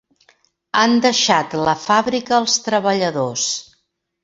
Han 0.79 0.95
deixat 1.07 1.53
la 1.69 1.77
fàbrica 1.83 2.35
als 2.39 2.57
treballadors. 2.71 3.47